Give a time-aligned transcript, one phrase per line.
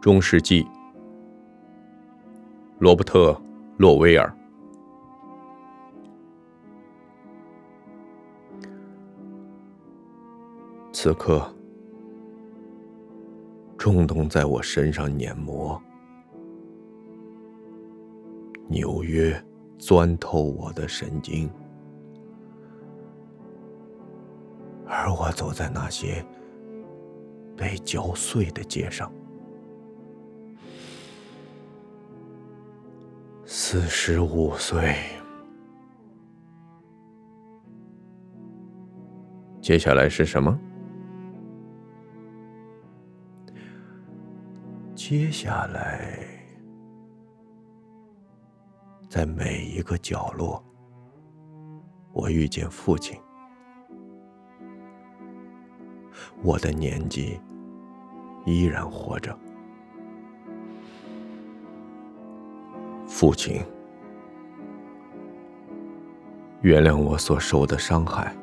[0.00, 0.66] 中世纪，
[2.78, 3.32] 罗伯特·
[3.76, 4.34] 洛威尔。
[10.90, 11.54] 此刻，
[13.76, 15.78] 冲动在我身上碾磨，
[18.68, 19.38] 纽约
[19.78, 21.50] 钻透我的神经，
[24.86, 26.24] 而我走在那些
[27.54, 29.12] 被嚼碎的街上。
[33.52, 34.94] 四十五岁，
[39.60, 40.56] 接下来是什么？
[44.94, 46.16] 接下来，
[49.08, 50.64] 在每一个角落，
[52.12, 53.20] 我遇见父亲。
[56.40, 57.40] 我的年纪
[58.46, 59.36] 依然活着。
[63.20, 63.62] 父亲，
[66.62, 68.34] 原谅我所受的伤害，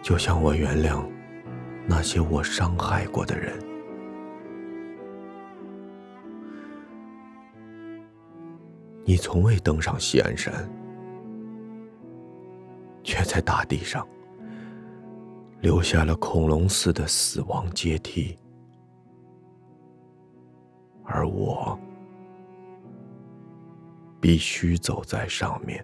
[0.00, 1.04] 就像我原谅
[1.86, 3.62] 那些我伤害过的人。
[9.04, 10.66] 你从未登上西安山，
[13.02, 14.08] 却在大地上
[15.60, 18.34] 留下了恐龙似的死亡阶梯。
[21.14, 21.78] 而我
[24.20, 25.80] 必须走在上面。